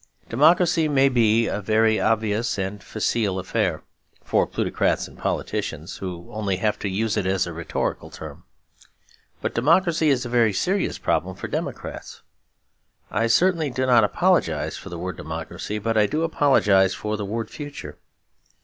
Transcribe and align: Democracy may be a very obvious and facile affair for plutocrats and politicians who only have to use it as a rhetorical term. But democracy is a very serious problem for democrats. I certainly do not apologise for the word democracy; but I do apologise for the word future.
Democracy 0.29 0.87
may 0.87 1.09
be 1.09 1.45
a 1.45 1.61
very 1.61 1.99
obvious 1.99 2.57
and 2.57 2.81
facile 2.83 3.37
affair 3.37 3.83
for 4.23 4.47
plutocrats 4.47 5.07
and 5.07 5.15
politicians 5.19 5.97
who 5.97 6.27
only 6.31 6.55
have 6.55 6.79
to 6.79 6.89
use 6.89 7.17
it 7.17 7.27
as 7.27 7.45
a 7.45 7.53
rhetorical 7.53 8.09
term. 8.09 8.43
But 9.43 9.53
democracy 9.53 10.09
is 10.09 10.25
a 10.25 10.27
very 10.29 10.53
serious 10.53 10.97
problem 10.97 11.35
for 11.35 11.47
democrats. 11.47 12.23
I 13.11 13.27
certainly 13.27 13.69
do 13.69 13.85
not 13.85 14.03
apologise 14.03 14.75
for 14.75 14.89
the 14.89 14.97
word 14.97 15.17
democracy; 15.17 15.77
but 15.77 15.95
I 15.95 16.07
do 16.07 16.23
apologise 16.23 16.95
for 16.95 17.15
the 17.15 17.23
word 17.23 17.51
future. 17.51 17.99